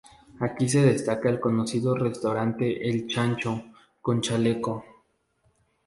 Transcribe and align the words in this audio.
Aquí 0.39 0.67
se 0.67 0.81
destaca 0.81 1.29
el 1.29 1.39
conocido 1.39 1.95
restaurante 1.95 2.89
El 2.89 3.05
Chancho 3.05 3.65
con 4.01 4.19
Chaleco. 4.19 4.83